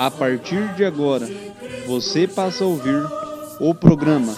[0.00, 1.28] A partir de agora,
[1.86, 3.04] você passa a ouvir
[3.60, 4.34] o programa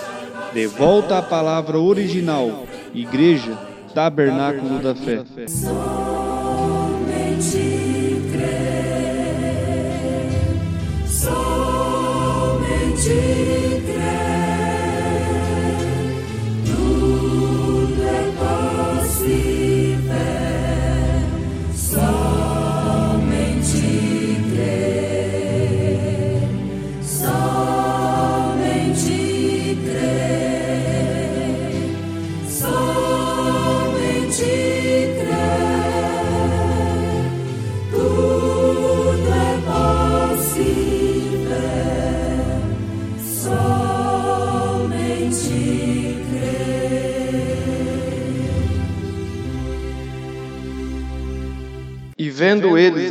[0.53, 3.57] De Volta à Palavra Original, Igreja
[3.95, 5.23] Tabernáculo da Fé.
[5.47, 5.79] Somente
[8.33, 9.39] crer,
[11.07, 12.33] somente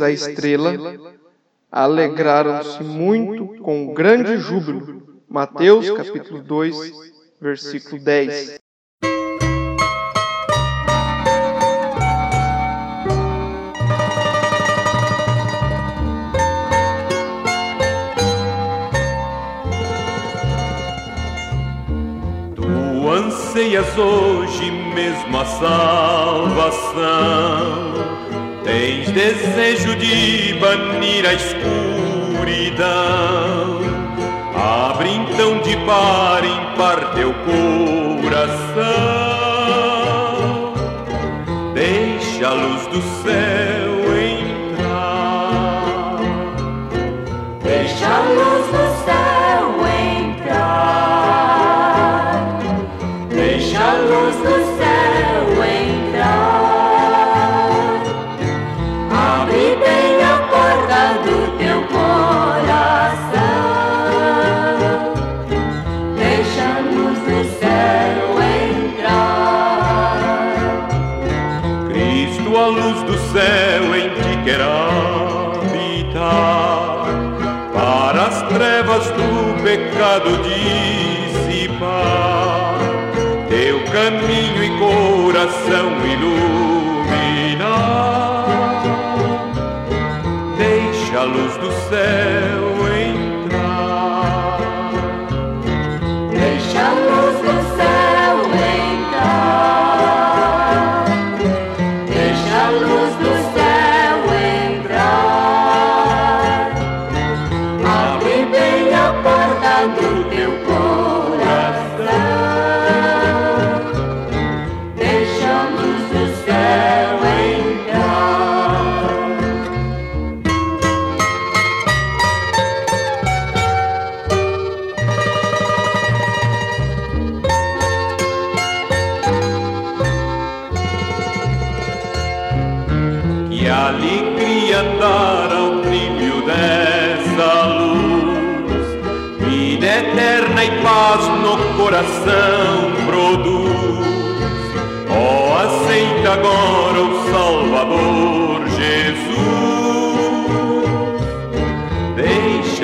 [0.02, 0.74] a estrela,
[1.70, 5.02] alegraram-se muito com grande júbilo.
[5.28, 6.92] Mateus capítulo 2,
[7.40, 8.60] versículo 10.
[22.54, 26.92] Tu anseias hoje mesmo a salvação.
[28.64, 32.82] Tens desejo de banir a escuridão.
[34.54, 38.62] Abre então de par em par teu coração.
[41.74, 43.71] Deixa a luz do céu
[80.22, 80.38] pecado
[81.48, 82.78] dissipar,
[83.48, 86.61] teu caminho e coração iluminar.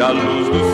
[0.09, 0.68] Deixa a luz do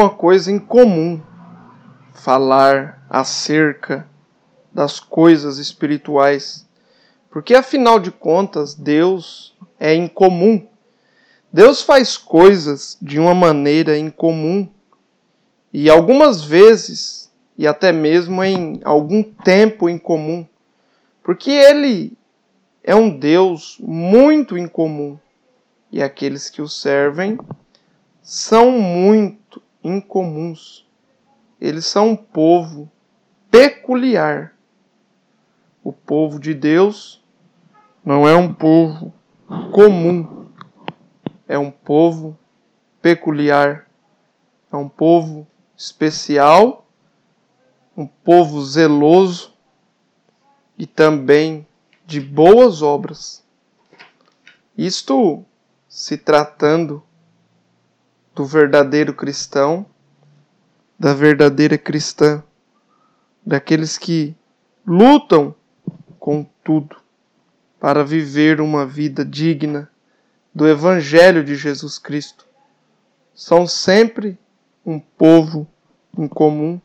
[0.00, 1.20] Uma coisa incomum
[2.14, 4.08] falar acerca
[4.72, 6.66] das coisas espirituais,
[7.28, 10.66] porque afinal de contas Deus é incomum.
[11.52, 14.66] Deus faz coisas de uma maneira incomum
[15.70, 20.46] e algumas vezes e até mesmo em algum tempo incomum,
[21.22, 22.16] porque ele
[22.82, 25.18] é um Deus muito incomum
[25.92, 27.38] e aqueles que o servem
[28.22, 29.39] são muito
[29.82, 30.86] incomuns.
[31.60, 32.90] Eles são um povo
[33.50, 34.54] peculiar.
[35.82, 37.22] O povo de Deus
[38.04, 39.12] não é um povo
[39.72, 40.46] comum,
[41.48, 42.38] é um povo
[43.02, 43.88] peculiar,
[44.72, 45.46] é um povo
[45.76, 46.86] especial,
[47.96, 49.54] um povo zeloso
[50.78, 51.66] e também
[52.06, 53.44] de boas obras.
[54.76, 55.44] Isto
[55.88, 57.02] se tratando
[58.40, 59.84] do verdadeiro cristão,
[60.98, 62.42] da verdadeira cristã,
[63.44, 64.34] daqueles que
[64.86, 65.54] lutam
[66.18, 66.96] com tudo
[67.78, 69.90] para viver uma vida digna
[70.54, 72.46] do Evangelho de Jesus Cristo.
[73.34, 74.38] São sempre
[74.86, 75.66] um povo
[76.16, 76.80] em comum,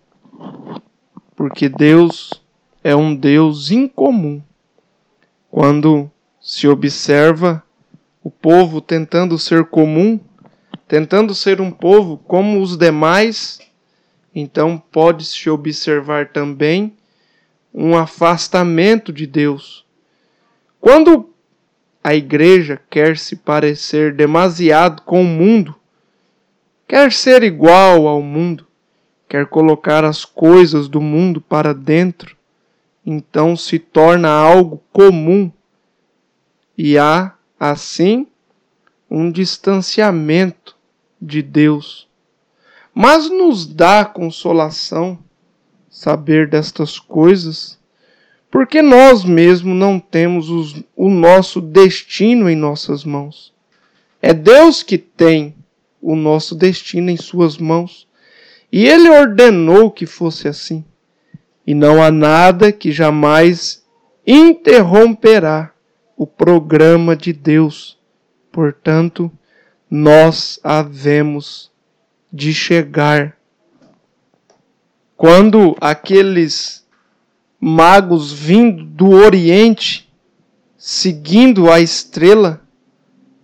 [1.38, 2.44] porque Deus
[2.84, 4.44] é um Deus incomum.
[5.50, 6.12] Quando
[6.42, 7.64] se observa
[8.22, 10.20] o povo tentando ser comum,
[10.88, 13.60] tentando ser um povo como os demais,
[14.34, 16.96] então pode-se observar também
[17.74, 19.86] um afastamento de Deus.
[20.80, 21.30] Quando
[22.04, 25.76] a igreja quer se parecer demasiado com o mundo,
[26.88, 28.68] quer ser igual ao mundo,
[29.28, 32.38] quer colocar as coisas do mundo para dentro,
[33.04, 35.52] então se torna algo comum
[36.78, 38.28] e há, assim,
[39.10, 40.75] um distanciamento
[41.26, 42.08] de Deus.
[42.94, 45.20] Mas nos dá consolação
[45.90, 47.80] saber destas coisas
[48.56, 53.54] porque nós mesmos não temos os, o nosso destino em nossas mãos.
[54.22, 55.54] É Deus que tem
[56.02, 58.08] o nosso destino em Suas mãos.
[58.72, 60.86] E Ele ordenou que fosse assim.
[61.68, 63.86] E não há nada que jamais
[64.26, 65.74] interromperá
[66.16, 68.00] o programa de Deus.
[68.54, 69.30] Portanto,
[69.90, 71.72] nós havemos
[72.32, 73.38] de chegar.
[75.16, 76.86] Quando aqueles
[77.60, 80.12] magos vindo do Oriente,
[80.78, 82.62] seguindo a estrela,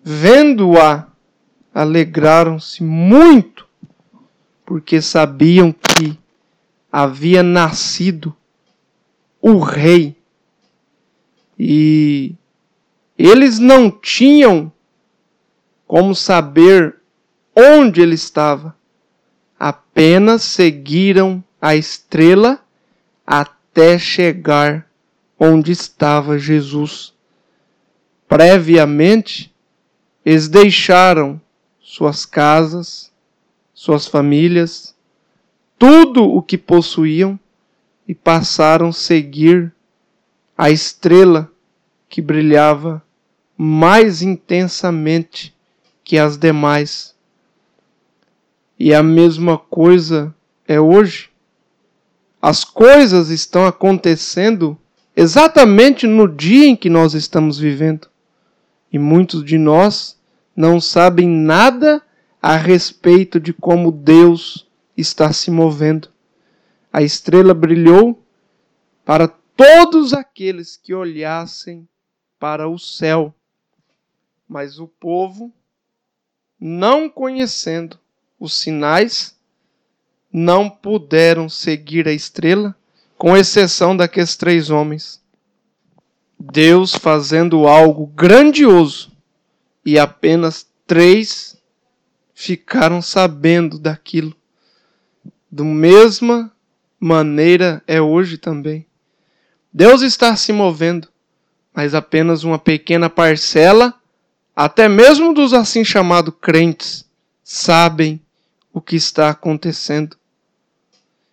[0.03, 1.07] vendo-a,
[1.73, 3.67] alegraram-se muito,
[4.65, 6.19] porque sabiam que
[6.91, 8.35] havia nascido
[9.41, 10.15] o rei.
[11.57, 12.35] E
[13.17, 14.71] eles não tinham
[15.91, 16.95] como saber
[17.53, 18.73] onde ele estava,
[19.59, 22.63] apenas seguiram a estrela
[23.27, 24.89] até chegar
[25.37, 27.13] onde estava Jesus.
[28.25, 29.53] Previamente,
[30.25, 31.41] eles deixaram
[31.81, 33.11] suas casas,
[33.73, 34.95] suas famílias,
[35.77, 37.37] tudo o que possuíam
[38.07, 39.73] e passaram a seguir
[40.57, 41.51] a estrela
[42.07, 43.03] que brilhava
[43.57, 45.53] mais intensamente
[46.11, 47.15] que as demais.
[48.77, 50.35] E a mesma coisa
[50.67, 51.29] é hoje.
[52.41, 54.77] As coisas estão acontecendo
[55.15, 58.09] exatamente no dia em que nós estamos vivendo.
[58.91, 60.19] E muitos de nós
[60.53, 62.03] não sabem nada
[62.41, 64.67] a respeito de como Deus
[64.97, 66.09] está se movendo.
[66.91, 68.21] A estrela brilhou
[69.05, 71.87] para todos aqueles que olhassem
[72.37, 73.33] para o céu.
[74.45, 75.53] Mas o povo,
[76.61, 77.97] não conhecendo
[78.39, 79.35] os sinais,
[80.31, 82.75] não puderam seguir a estrela,
[83.17, 85.19] com exceção daqueles três homens.
[86.39, 89.11] Deus fazendo algo grandioso
[89.83, 91.57] e apenas três
[92.33, 94.35] ficaram sabendo daquilo.
[95.51, 96.51] Da mesma
[96.99, 98.85] maneira é hoje também.
[99.73, 101.07] Deus está se movendo,
[101.73, 104.00] mas apenas uma pequena parcela,
[104.63, 107.03] até mesmo dos assim chamados crentes,
[107.43, 108.21] sabem
[108.71, 110.15] o que está acontecendo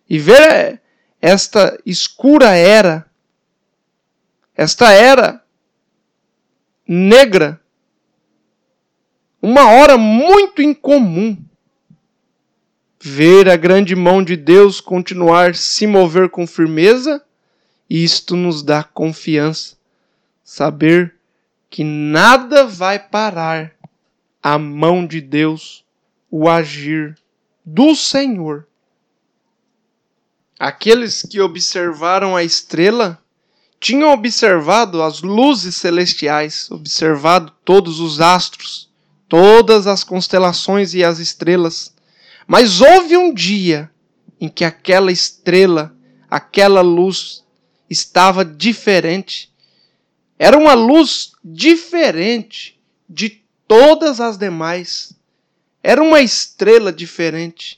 [0.09, 0.81] e ver
[1.21, 3.05] esta escura era,
[4.57, 5.43] esta era
[6.87, 7.61] negra,
[9.39, 11.37] uma hora muito incomum.
[12.99, 17.23] Ver a grande mão de Deus continuar se mover com firmeza,
[17.87, 19.77] isto nos dá confiança.
[20.43, 21.18] Saber
[21.69, 23.71] que nada vai parar
[24.41, 25.85] a mão de Deus,
[26.31, 27.17] o agir
[27.65, 28.67] do Senhor.
[30.59, 33.21] Aqueles que observaram a estrela
[33.79, 38.89] tinham observado as luzes celestiais, observado todos os astros,
[39.27, 41.93] todas as constelações e as estrelas.
[42.45, 43.89] Mas houve um dia
[44.41, 45.95] em que aquela estrela,
[46.29, 47.43] aquela luz,
[47.89, 49.48] estava diferente.
[50.39, 52.79] Era uma luz diferente
[53.09, 55.13] de todas as demais.
[55.83, 57.77] Era uma estrela diferente.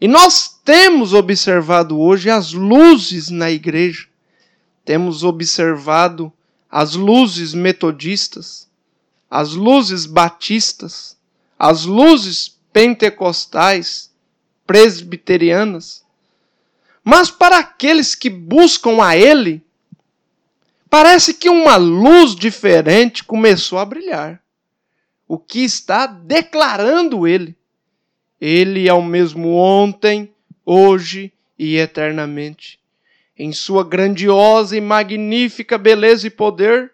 [0.00, 4.08] E nós temos observado hoje as luzes na igreja.
[4.84, 6.32] Temos observado
[6.68, 8.68] as luzes metodistas,
[9.30, 11.16] as luzes batistas,
[11.56, 14.10] as luzes pentecostais,
[14.66, 16.04] presbiterianas.
[17.04, 19.63] Mas para aqueles que buscam a Ele,
[20.94, 24.40] parece que uma luz diferente começou a brilhar.
[25.26, 27.56] O que está declarando Ele.
[28.40, 30.32] Ele é o mesmo ontem,
[30.64, 32.78] hoje e eternamente.
[33.36, 36.92] Em sua grandiosa e magnífica beleza e poder,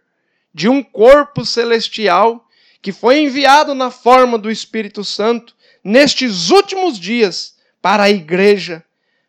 [0.54, 2.48] de um corpo celestial
[2.80, 5.54] que foi enviado na forma do Espírito Santo
[5.84, 8.82] nestes últimos dias para a igreja,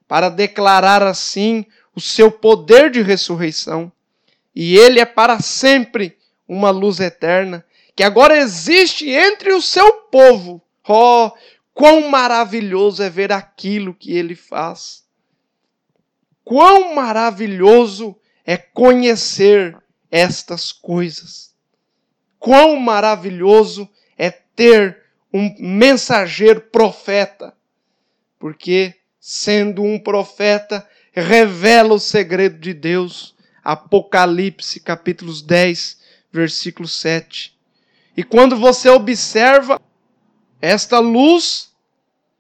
[0.08, 3.92] para declarar assim o seu poder de ressurreição.
[4.56, 6.18] E ele é para sempre
[6.48, 7.66] uma luz eterna,
[7.96, 10.62] que agora existe entre o seu povo.
[10.88, 11.32] Oh,
[11.74, 15.04] quão maravilhoso é ver aquilo que ele faz!
[16.44, 18.16] Quão maravilhoso
[18.46, 19.78] é conhecer
[20.10, 21.54] estas coisas!
[22.40, 25.02] Quão maravilhoso é ter
[25.34, 27.56] um mensageiro profeta,
[28.40, 33.36] porque, sendo um profeta, revela o segredo de Deus.
[33.64, 35.98] Apocalipse, capítulos 10,
[36.32, 37.58] versículo 7.
[38.16, 39.80] E quando você observa
[40.62, 41.72] esta luz,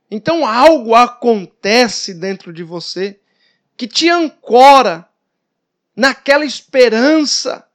[0.09, 3.19] então algo acontece dentro de você
[3.77, 5.07] que te ancora
[5.95, 7.67] naquela esperança,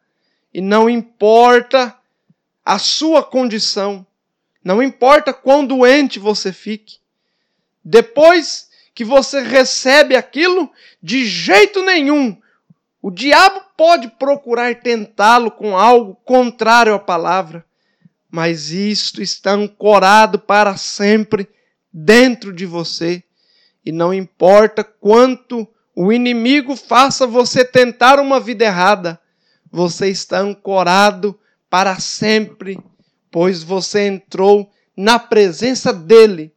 [0.53, 1.97] e não importa
[2.65, 4.07] a sua condição,
[4.65, 6.99] não importa quão doente você fique.
[7.85, 10.73] Depois que você recebe aquilo,
[11.03, 12.41] de jeito nenhum,
[13.07, 17.65] o diabo pode procurar tentá-lo com algo contrário à palavra,
[18.29, 21.49] mas isto está ancorado para sempre
[21.93, 23.23] dentro de você.
[23.85, 29.21] E não importa quanto o inimigo faça você tentar uma vida errada,
[29.71, 31.39] você está ancorado
[31.71, 32.77] para sempre
[33.31, 36.53] pois você entrou na presença dele,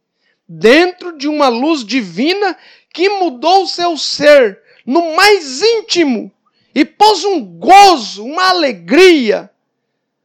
[0.48, 2.56] dentro de uma luz divina
[2.92, 6.32] que mudou o seu ser no mais íntimo
[6.74, 9.50] e pôs um gozo, uma alegria,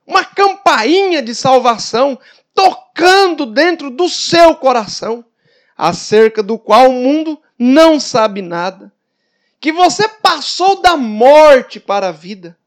[0.06, 2.20] uma campainha de salvação
[2.54, 5.26] tocando dentro do seu coração,
[5.78, 8.94] acerca do qual o mundo não sabe nada.
[9.60, 12.58] Que você passou da morte para a vida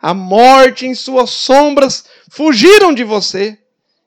[0.00, 3.58] a morte em suas sombras fugiram de você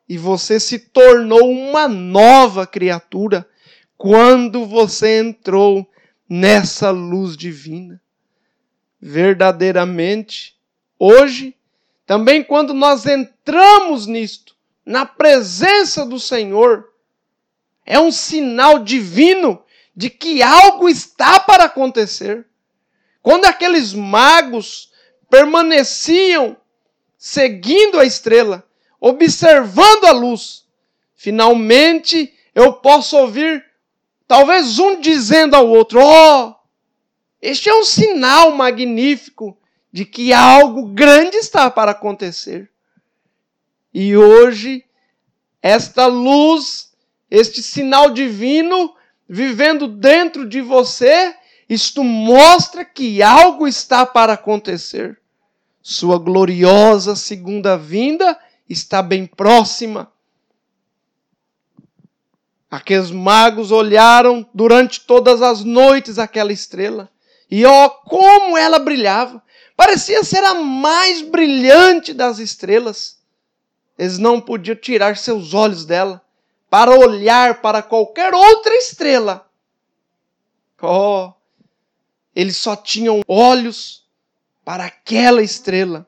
[0.09, 3.47] e você se tornou uma nova criatura
[3.95, 5.87] quando você entrou
[6.27, 8.01] nessa luz divina.
[9.05, 10.55] Verdadeiramente,
[10.97, 11.53] hoje,
[12.05, 14.55] também quando nós entramos nisto,
[14.85, 16.87] na presença do Senhor,
[17.85, 19.61] é um sinal divino
[19.93, 22.47] de que algo está para acontecer.
[23.21, 24.89] Quando aqueles magos
[25.29, 26.55] permaneciam
[27.17, 28.65] seguindo a estrela,
[29.01, 30.63] observando a luz.
[31.13, 33.65] Finalmente eu posso ouvir
[34.29, 36.55] talvez um dizendo ao outro: Oh,
[37.45, 39.57] este é um sinal magnífico
[39.91, 42.71] de que algo grande está para acontecer.
[43.93, 44.85] E hoje,
[45.61, 46.93] esta luz,
[47.29, 48.95] este sinal divino,
[49.27, 51.35] vivendo dentro de você,
[51.67, 55.19] isto mostra que algo está para acontecer.
[55.81, 60.09] Sua gloriosa segunda vinda está bem próxima.
[62.71, 67.12] Aqueles magos olharam durante todas as noites aquela estrela.
[67.55, 69.39] E ó, como ela brilhava!
[69.77, 73.19] Parecia ser a mais brilhante das estrelas.
[73.95, 76.25] Eles não podiam tirar seus olhos dela
[76.67, 79.47] para olhar para qualquer outra estrela.
[80.81, 81.31] Oh,
[82.35, 84.03] eles só tinham olhos
[84.65, 86.07] para aquela estrela.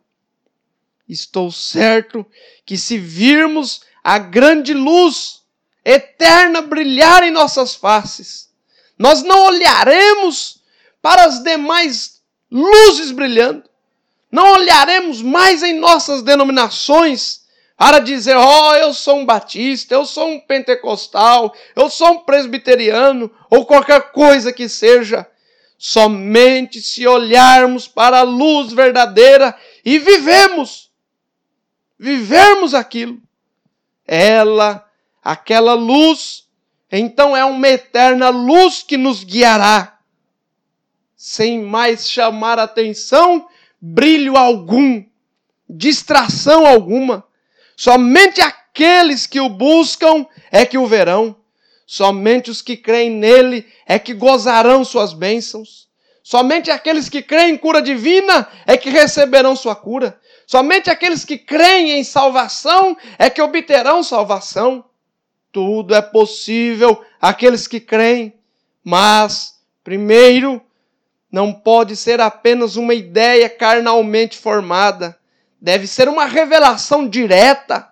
[1.08, 2.26] Estou certo
[2.66, 5.44] que se virmos a grande luz
[5.86, 8.50] eterna brilhar em nossas faces,
[8.98, 10.65] nós não olharemos
[11.06, 13.64] para as demais luzes brilhando,
[14.32, 17.42] não olharemos mais em nossas denominações
[17.78, 22.20] para dizer, ó, oh, eu sou um batista, eu sou um pentecostal, eu sou um
[22.22, 25.30] presbiteriano, ou qualquer coisa que seja.
[25.78, 30.90] Somente se olharmos para a luz verdadeira e vivemos,
[32.00, 33.22] vivermos aquilo,
[34.08, 34.84] ela,
[35.24, 36.48] aquela luz,
[36.92, 39.95] então é uma eterna luz que nos guiará,
[41.16, 43.48] sem mais chamar atenção,
[43.80, 45.04] brilho algum,
[45.70, 47.24] distração alguma.
[47.76, 51.36] Somente aqueles que o buscam é que o verão.
[51.86, 55.88] Somente os que creem nele é que gozarão suas bênçãos.
[56.24, 60.20] Somente aqueles que creem em cura divina é que receberão sua cura.
[60.48, 64.84] Somente aqueles que creem em salvação é que obterão salvação.
[65.52, 68.34] Tudo é possível àqueles que creem,
[68.84, 70.65] mas, primeiro,
[71.36, 75.20] não pode ser apenas uma ideia carnalmente formada.
[75.60, 77.92] Deve ser uma revelação direta,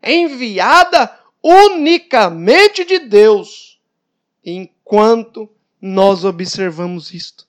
[0.00, 3.80] enviada unicamente de Deus.
[4.44, 5.50] Enquanto
[5.82, 7.48] nós observamos isto,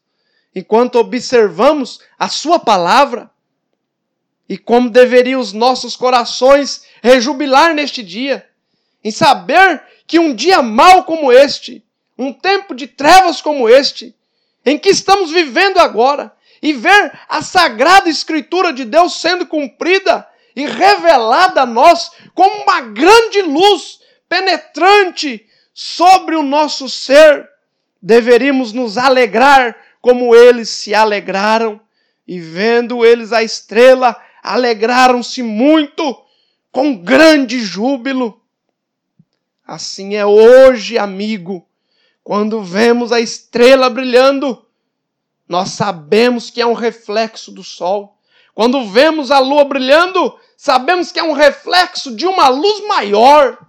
[0.56, 3.30] enquanto observamos a Sua palavra,
[4.50, 8.50] e como deveriam os nossos corações rejubilar neste dia,
[9.04, 11.86] em saber que um dia mau como este,
[12.18, 14.16] um tempo de trevas como este,
[14.66, 20.66] em que estamos vivendo agora, e ver a sagrada Escritura de Deus sendo cumprida e
[20.66, 27.48] revelada a nós como uma grande luz penetrante sobre o nosso ser,
[28.02, 31.80] deveríamos nos alegrar como eles se alegraram,
[32.28, 36.24] e vendo eles a estrela, alegraram-se muito
[36.72, 38.42] com grande júbilo.
[39.66, 41.68] Assim é hoje, amigo,
[42.26, 44.66] quando vemos a estrela brilhando,
[45.48, 48.18] nós sabemos que é um reflexo do sol.
[48.56, 53.60] Quando vemos a lua brilhando, sabemos que é um reflexo de uma luz maior.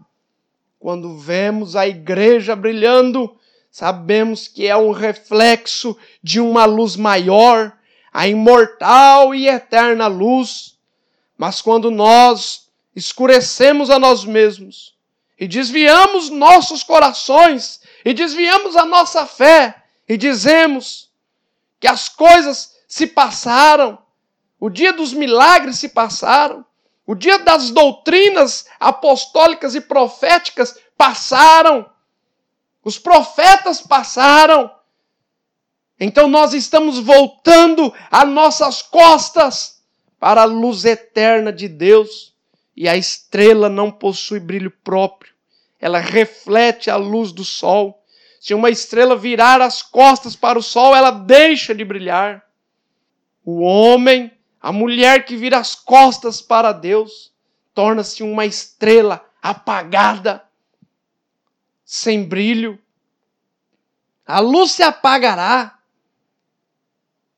[0.78, 3.36] Quando vemos a igreja brilhando,
[3.70, 7.76] sabemos que é um reflexo de uma luz maior,
[8.10, 10.78] a imortal e eterna luz.
[11.36, 14.96] Mas quando nós escurecemos a nós mesmos,
[15.38, 21.10] e desviamos nossos corações, e desviamos a nossa fé, e dizemos
[21.80, 23.98] que as coisas se passaram,
[24.60, 26.64] o dia dos milagres se passaram,
[27.04, 31.84] o dia das doutrinas apostólicas e proféticas passaram,
[32.84, 34.70] os profetas passaram.
[35.98, 39.82] Então nós estamos voltando as nossas costas
[40.20, 42.32] para a luz eterna de Deus
[42.76, 45.35] e a estrela não possui brilho próprio.
[45.80, 48.02] Ela reflete a luz do sol.
[48.40, 52.44] Se uma estrela virar as costas para o sol, ela deixa de brilhar.
[53.44, 57.32] O homem, a mulher que vira as costas para Deus,
[57.74, 60.42] torna-se uma estrela apagada,
[61.84, 62.78] sem brilho.
[64.26, 65.78] A luz se apagará.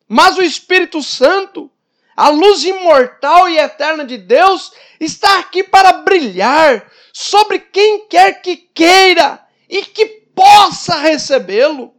[0.06, 1.70] Mas o Espírito Santo,
[2.16, 8.56] a luz imortal e eterna de Deus está aqui para brilhar sobre quem quer que
[8.56, 11.92] queira e que possa recebê-lo.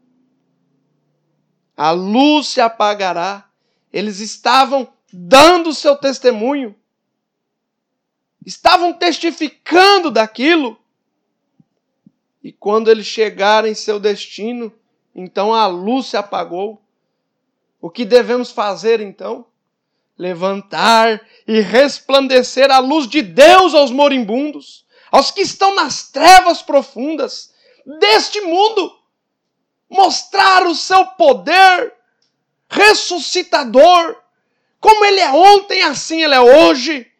[1.75, 3.49] A luz se apagará.
[3.91, 6.73] Eles estavam dando seu testemunho,
[8.45, 10.79] estavam testificando daquilo.
[12.41, 14.71] E quando eles chegaram em seu destino,
[15.13, 16.81] então a luz se apagou.
[17.81, 19.49] O que devemos fazer então?
[20.19, 27.53] levantar e resplandecer a luz de Deus aos moribundos, aos que estão nas trevas profundas
[27.99, 28.95] deste mundo,
[29.89, 31.93] mostrar o seu poder
[32.69, 34.15] ressuscitador,
[34.79, 37.11] como ele é ontem, assim ele é hoje,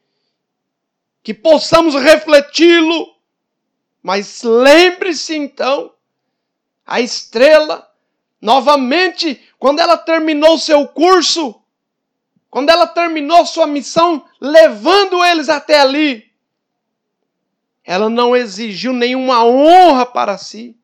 [1.23, 3.15] que possamos refleti-lo.
[4.01, 5.93] Mas lembre-se então,
[6.85, 7.89] a estrela,
[8.39, 11.61] novamente, quando ela terminou seu curso,
[12.49, 16.28] quando ela terminou sua missão, levando eles até ali,
[17.89, 20.77] ela não exigiu nenhuma honra para si.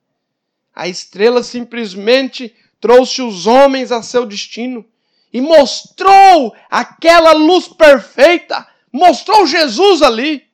[0.74, 4.84] A estrela simplesmente trouxe os homens a seu destino
[5.32, 10.48] e mostrou aquela luz perfeita, mostrou Jesus ali.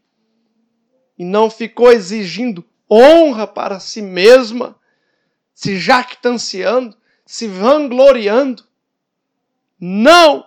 [1.17, 4.75] E não ficou exigindo honra para si mesma,
[5.53, 8.65] se jactanciando, se vangloriando.
[9.79, 10.45] Não!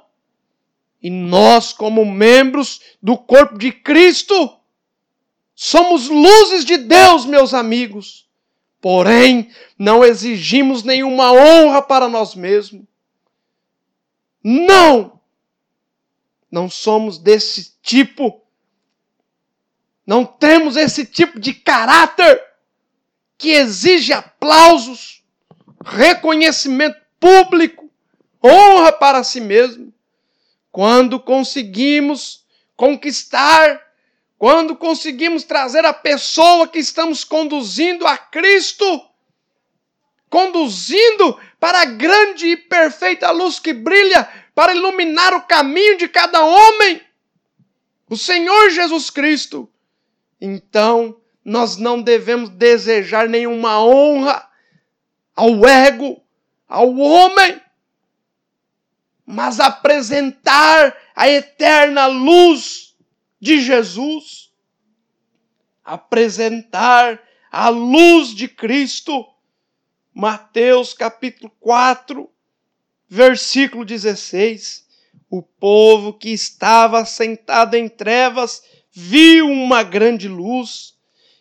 [1.03, 4.55] E nós, como membros do corpo de Cristo,
[5.55, 8.29] somos luzes de Deus, meus amigos.
[8.81, 12.85] Porém, não exigimos nenhuma honra para nós mesmos.
[14.43, 15.21] Não!
[16.51, 18.43] Não somos desse tipo.
[20.07, 22.45] Não temos esse tipo de caráter
[23.39, 25.25] que exige aplausos,
[25.85, 27.91] reconhecimento público,
[28.43, 29.93] honra para si mesmo.
[30.71, 32.45] Quando conseguimos
[32.77, 33.81] conquistar,
[34.39, 38.85] quando conseguimos trazer a pessoa que estamos conduzindo a Cristo,
[40.29, 46.45] conduzindo para a grande e perfeita luz que brilha para iluminar o caminho de cada
[46.45, 47.01] homem,
[48.09, 49.69] o Senhor Jesus Cristo.
[50.41, 54.49] Então, nós não devemos desejar nenhuma honra
[55.35, 56.23] ao ego,
[56.69, 57.61] ao homem,
[59.27, 62.94] mas apresentar a eterna luz
[63.45, 64.51] de Jesus,
[65.85, 69.23] apresentar a luz de Cristo.
[70.15, 72.27] Mateus capítulo 4,
[73.07, 74.87] versículo 16.
[75.29, 80.95] O povo que estava sentado em trevas viu uma grande luz,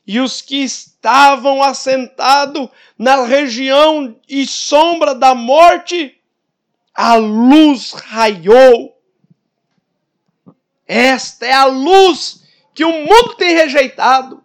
[0.05, 6.21] e os que estavam assentados na região e sombra da morte,
[6.93, 8.92] a luz raiou.
[10.87, 12.43] Esta é a luz
[12.73, 14.43] que o mundo tem rejeitado.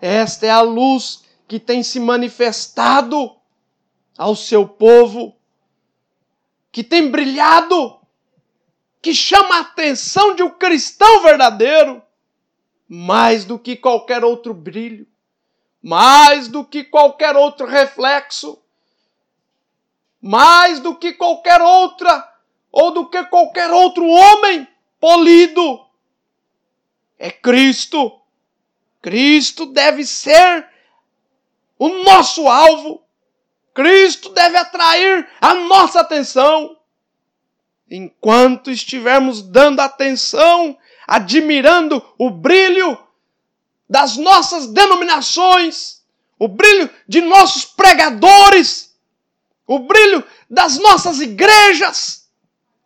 [0.00, 3.36] Esta é a luz que tem se manifestado
[4.16, 5.36] ao seu povo,
[6.72, 7.98] que tem brilhado,
[9.00, 12.02] que chama a atenção de um cristão verdadeiro,
[12.88, 15.06] mais do que qualquer outro brilho,
[15.82, 18.60] mais do que qualquer outro reflexo,
[20.20, 22.32] mais do que qualquer outra
[22.72, 24.68] ou do que qualquer outro homem
[25.00, 25.86] polido.
[27.18, 28.20] É Cristo.
[29.00, 30.68] Cristo deve ser
[31.78, 33.02] o nosso alvo.
[33.74, 36.76] Cristo deve atrair a nossa atenção.
[37.90, 42.98] Enquanto estivermos dando atenção, admirando o brilho
[43.88, 46.02] das nossas denominações,
[46.38, 48.94] o brilho de nossos pregadores,
[49.66, 52.28] o brilho das nossas igrejas,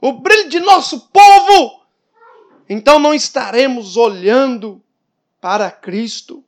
[0.00, 1.79] o brilho de nosso povo,
[2.72, 4.80] então não estaremos olhando
[5.40, 6.44] para Cristo,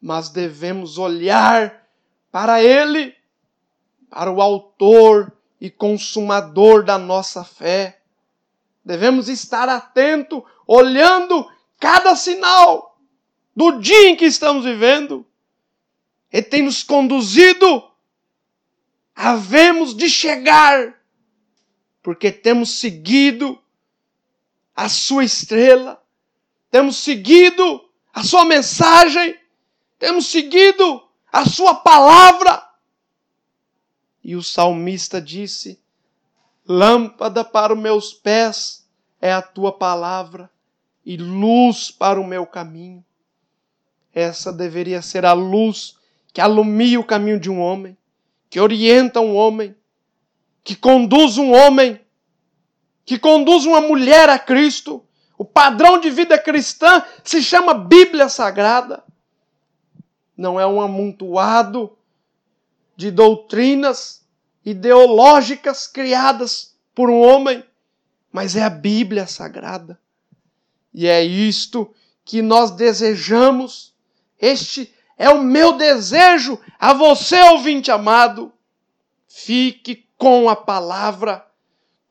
[0.00, 1.88] mas devemos olhar
[2.30, 3.16] para Ele,
[4.08, 8.00] para o Autor e Consumador da nossa fé.
[8.84, 12.96] Devemos estar atento, olhando cada sinal
[13.56, 15.26] do dia em que estamos vivendo.
[16.32, 17.90] Ele tem nos conduzido,
[19.16, 20.94] havemos de chegar,
[22.00, 23.60] porque temos seguido
[24.74, 26.02] a sua estrela,
[26.70, 27.80] temos seguido
[28.12, 29.38] a sua mensagem,
[29.98, 32.62] temos seguido a sua palavra.
[34.22, 35.80] E o salmista disse:
[36.66, 38.86] Lâmpada para os meus pés
[39.20, 40.50] é a tua palavra
[41.04, 43.04] e luz para o meu caminho.
[44.12, 45.98] Essa deveria ser a luz
[46.32, 47.96] que alumia o caminho de um homem,
[48.48, 49.74] que orienta um homem,
[50.62, 52.00] que conduz um homem,
[53.04, 55.04] que conduz uma mulher a Cristo.
[55.36, 59.04] O padrão de vida cristã se chama Bíblia Sagrada
[60.36, 61.96] não é um amontoado
[62.96, 64.24] de doutrinas
[64.64, 67.64] ideológicas criadas por um homem,
[68.32, 69.98] mas é a Bíblia Sagrada.
[70.92, 71.92] E é isto
[72.24, 73.94] que nós desejamos.
[74.38, 78.52] Este é o meu desejo a você, ouvinte amado.
[79.28, 81.46] Fique com a palavra.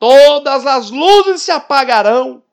[0.03, 2.43] Todas as luzes se apagarão,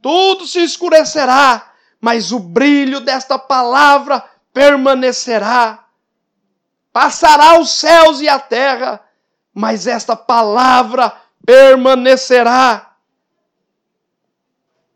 [0.00, 5.84] tudo se escurecerá, mas o brilho desta palavra permanecerá.
[6.94, 9.04] Passará os céus e a terra,
[9.52, 12.96] mas esta palavra permanecerá.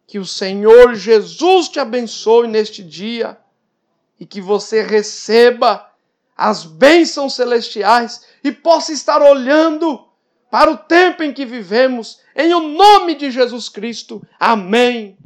[0.07, 3.39] Que o Senhor Jesus te abençoe neste dia
[4.19, 5.87] e que você receba
[6.35, 10.10] as bênçãos celestiais e possa estar olhando
[10.51, 14.23] para o tempo em que vivemos, em o nome de Jesus Cristo.
[14.39, 15.17] Amém.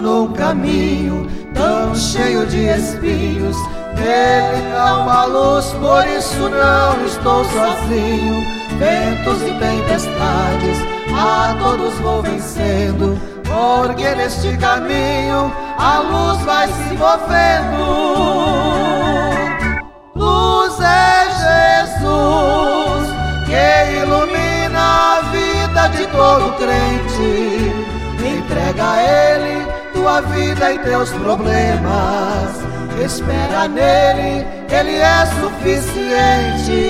[0.00, 3.83] num caminho tão cheio de espinhos.
[3.96, 8.44] Nele há uma luz, por isso não estou sozinho.
[8.78, 10.78] Ventos e tempestades,
[11.16, 13.18] a todos vou vencendo.
[13.44, 17.84] Porque neste caminho a luz vai se movendo.
[20.14, 23.08] Luz é Jesus
[23.46, 27.72] que ilumina a vida de todo crente.
[28.24, 32.73] Entrega a Ele tua vida e teus problemas.
[33.02, 36.82] Espera nele, ele é suficiente.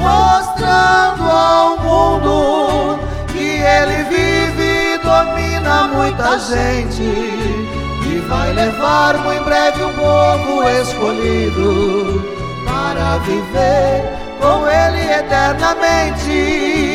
[0.00, 2.98] Mostrando ao mundo
[3.32, 7.02] que ele vive e domina muita gente.
[7.02, 12.24] E vai levar muito em breve um povo escolhido
[12.64, 16.93] para viver com ele eternamente.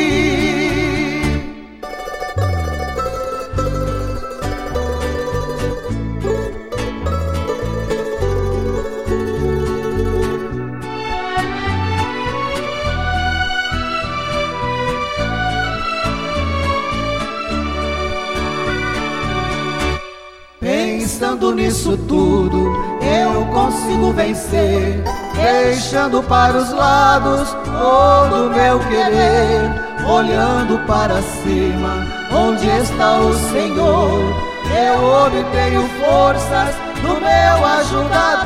[21.20, 25.04] Pensando nisso tudo, eu consigo vencer.
[25.36, 29.70] Deixando para os lados todo meu querer.
[30.10, 34.34] Olhando para cima, onde está o Senhor?
[34.74, 38.40] Eu obtenho forças do meu ajudador.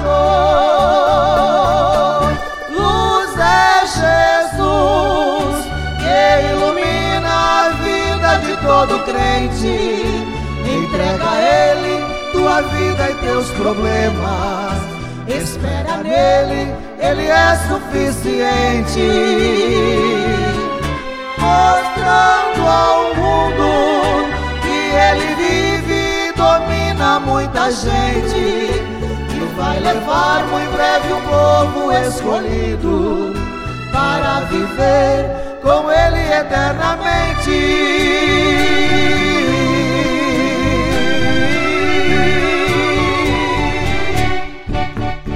[2.71, 5.57] Luz é Jesus
[5.99, 9.77] que ilumina a vida de todo crente.
[10.65, 12.12] Entrega Ele
[12.43, 14.73] tua vida e teus problemas.
[15.27, 18.99] Espera nele, Ele é suficiente.
[21.39, 24.27] Mostrando ao mundo
[24.61, 28.35] que Ele vive e domina muita gente.
[28.35, 33.33] E vai levar muito breve um povo escolhido
[33.93, 35.92] para viver com Ele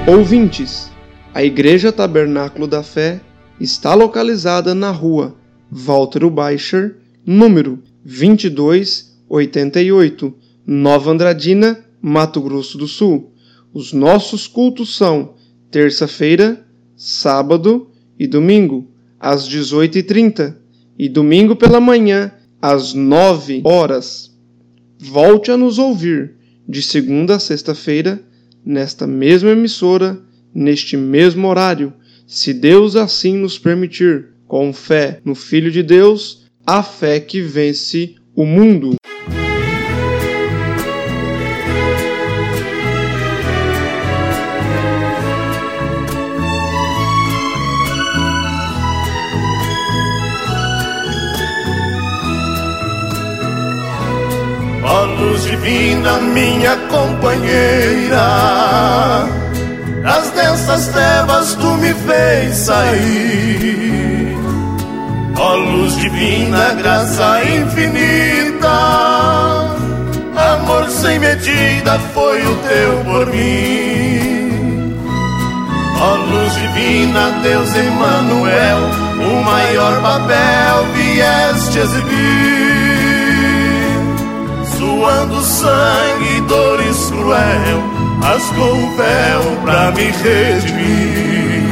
[0.08, 0.90] Ouvintes,
[1.34, 3.20] a Igreja Tabernáculo da Fé
[3.60, 5.36] está localizada na rua
[5.70, 10.34] Walter Baixer, número 2288,
[10.66, 13.34] Nova Andradina, Mato Grosso do Sul.
[13.74, 15.34] Os nossos cultos são
[15.70, 16.66] terça-feira,
[16.96, 18.88] sábado e domingo,
[19.20, 20.56] às 18h30,
[20.98, 24.34] e domingo pela manhã, às 9 horas.
[24.98, 28.26] Volte a nos ouvir de segunda a sexta-feira,
[28.68, 30.20] nesta mesma emissora,
[30.54, 31.94] neste mesmo horário,
[32.26, 38.16] se Deus assim nos permitir, com fé no Filho de Deus, a fé que vence
[38.36, 38.97] o mundo.
[55.58, 58.28] Divina, minha companheira,
[60.02, 64.36] das densas trevas tu me fez sair.
[65.36, 68.68] Ó luz divina, graça infinita,
[70.36, 74.94] amor sem medida foi o teu por mim.
[76.00, 78.78] Ó luz divina, Deus Emmanuel,
[79.30, 82.77] o maior papel vieste exibir
[84.98, 87.82] suando sangue e dores cruel,
[88.20, 91.68] rasgou o véu pra me redimir.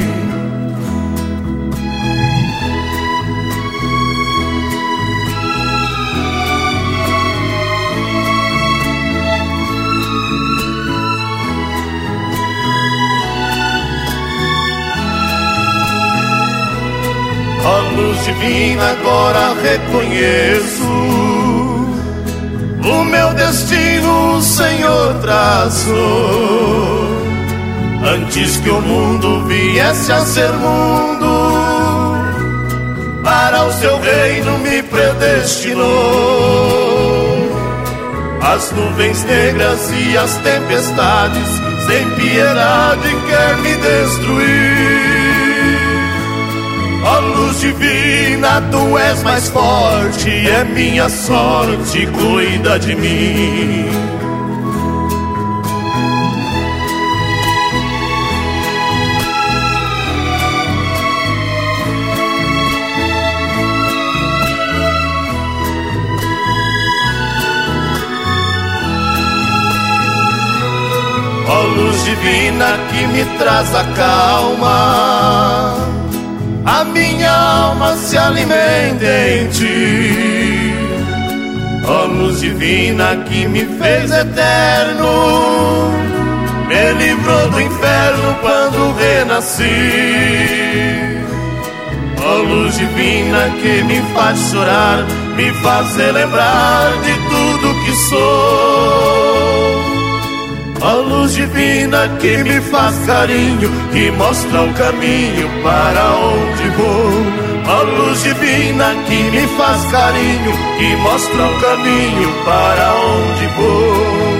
[17.65, 21.36] Ó luz divina, agora reconheço
[22.87, 27.07] o meu destino o Senhor traçou.
[28.05, 31.27] Antes que o mundo viesse a ser mundo,
[33.25, 35.87] para o seu reino me predestinou.
[38.41, 41.49] As nuvens negras e as tempestades,
[41.87, 45.16] sem piedade, quer me destruir.
[47.09, 53.87] Ó luz divina, tu és mais forte, é minha sorte, cuida de mim.
[71.49, 75.97] Ó luz divina que me traz a calma
[76.67, 80.75] a minha alma se alimenta em ti.
[81.87, 85.91] Ó luz divina que me fez eterno,
[86.67, 89.63] me livrou do inferno quando renasci.
[92.21, 95.05] Ó luz divina que me faz chorar,
[95.37, 98.66] me faz lembrar de tudo que sou.
[100.81, 107.47] Ó luz divina que me faz carinho, que mostra o caminho para onde vou.
[107.69, 114.36] Ó luz divina que me faz carinho, que mostra o caminho para onde vou.